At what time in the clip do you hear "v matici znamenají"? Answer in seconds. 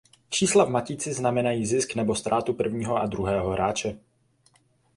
0.65-1.65